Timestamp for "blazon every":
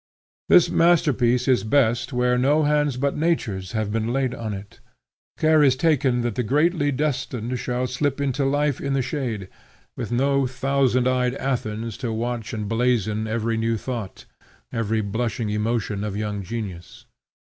12.67-13.57